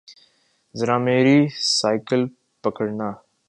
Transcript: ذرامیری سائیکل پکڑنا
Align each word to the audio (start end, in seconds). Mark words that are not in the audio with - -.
ذرامیری 0.79 1.39
سائیکل 1.77 2.21
پکڑنا 2.61 3.09